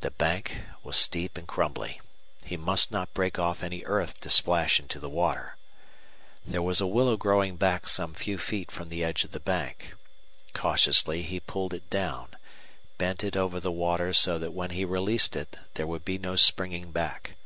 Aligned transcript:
The 0.00 0.10
bank 0.10 0.60
was 0.84 0.98
steep 0.98 1.38
and 1.38 1.48
crumbly. 1.48 2.02
He 2.44 2.58
must 2.58 2.90
not 2.90 3.14
break 3.14 3.38
off 3.38 3.62
any 3.62 3.82
earth 3.86 4.20
to 4.20 4.28
splash 4.28 4.78
into 4.78 4.98
the 4.98 5.08
water. 5.08 5.56
There 6.44 6.60
was 6.60 6.78
a 6.78 6.86
willow 6.86 7.16
growing 7.16 7.56
back 7.56 7.88
some 7.88 8.12
few 8.12 8.36
feet 8.36 8.70
from 8.70 8.90
the 8.90 9.02
edge 9.02 9.24
of 9.24 9.30
the 9.30 9.40
bank. 9.40 9.94
Cautiously 10.52 11.22
he 11.22 11.40
pulled 11.40 11.72
it 11.72 11.88
down, 11.88 12.36
bent 12.98 13.24
it 13.24 13.34
over 13.34 13.60
the 13.60 13.72
water 13.72 14.12
so 14.12 14.38
that 14.38 14.52
when 14.52 14.72
he 14.72 14.84
released 14.84 15.34
it 15.34 15.56
there 15.72 15.86
would 15.86 16.04
be 16.04 16.18
no 16.18 16.36
springing 16.36 16.92
back. 16.92 17.36